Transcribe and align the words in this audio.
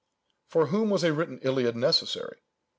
For 0.47 0.65
whom 0.65 0.89
was 0.89 1.03
a 1.03 1.13
written 1.13 1.37
Iliad 1.43 1.75
necessary? 1.75 2.41